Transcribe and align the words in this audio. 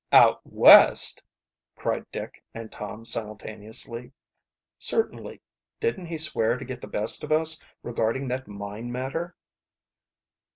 "Out 0.11 0.41
West?" 0.47 1.21
cried 1.75 2.07
Dick 2.11 2.43
and 2.55 2.71
Tom 2.71 3.05
simultaneously. 3.05 4.11
"Certainly. 4.79 5.41
Didn't 5.79 6.07
he 6.07 6.17
swear 6.17 6.57
to 6.57 6.65
get 6.65 6.81
the 6.81 6.87
best 6.87 7.23
of 7.23 7.31
us 7.31 7.63
regarding 7.83 8.27
that 8.29 8.47
mine 8.47 8.91
matter?" 8.91 9.35